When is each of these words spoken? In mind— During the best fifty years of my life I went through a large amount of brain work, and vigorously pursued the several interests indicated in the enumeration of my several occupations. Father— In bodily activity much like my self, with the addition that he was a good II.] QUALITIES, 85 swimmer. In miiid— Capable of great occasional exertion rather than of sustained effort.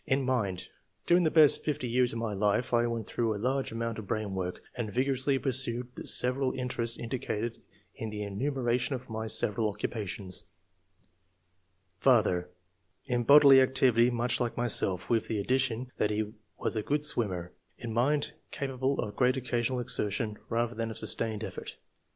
In 0.07 0.23
mind— 0.25 0.69
During 1.05 1.25
the 1.25 1.29
best 1.29 1.63
fifty 1.63 1.87
years 1.87 2.11
of 2.11 2.17
my 2.17 2.33
life 2.33 2.73
I 2.73 2.87
went 2.87 3.05
through 3.05 3.35
a 3.35 3.37
large 3.45 3.71
amount 3.71 3.99
of 3.99 4.07
brain 4.07 4.33
work, 4.33 4.63
and 4.75 4.91
vigorously 4.91 5.37
pursued 5.37 5.89
the 5.93 6.07
several 6.07 6.53
interests 6.53 6.97
indicated 6.97 7.61
in 7.93 8.09
the 8.09 8.23
enumeration 8.23 8.95
of 8.95 9.11
my 9.11 9.27
several 9.27 9.69
occupations. 9.69 10.45
Father— 11.99 12.49
In 13.13 13.21
bodily 13.25 13.61
activity 13.61 14.09
much 14.09 14.39
like 14.39 14.57
my 14.57 14.67
self, 14.67 15.07
with 15.07 15.27
the 15.27 15.39
addition 15.39 15.91
that 15.97 16.09
he 16.09 16.33
was 16.57 16.75
a 16.75 16.81
good 16.81 17.01
II.] 17.01 17.05
QUALITIES, 17.05 17.05
85 17.05 17.05
swimmer. 17.05 17.51
In 17.77 17.93
miiid— 17.93 18.31
Capable 18.59 18.99
of 19.01 19.15
great 19.15 19.37
occasional 19.37 19.79
exertion 19.79 20.39
rather 20.49 20.73
than 20.73 20.89
of 20.89 20.97
sustained 20.97 21.43
effort. 21.43 21.77